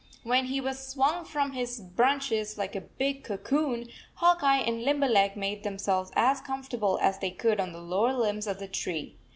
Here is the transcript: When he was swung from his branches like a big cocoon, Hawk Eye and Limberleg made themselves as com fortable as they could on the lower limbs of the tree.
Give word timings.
When 0.23 0.45
he 0.45 0.59
was 0.59 0.79
swung 0.87 1.25
from 1.25 1.51
his 1.51 1.79
branches 1.79 2.57
like 2.57 2.75
a 2.75 2.81
big 2.81 3.23
cocoon, 3.23 3.87
Hawk 4.15 4.41
Eye 4.41 4.61
and 4.61 4.83
Limberleg 4.83 5.35
made 5.35 5.63
themselves 5.63 6.11
as 6.15 6.41
com 6.41 6.63
fortable 6.63 6.99
as 6.99 7.19
they 7.19 7.29
could 7.29 7.59
on 7.59 7.71
the 7.71 7.77
lower 7.81 8.13
limbs 8.17 8.47
of 8.47 8.57
the 8.57 8.67
tree. 8.67 9.19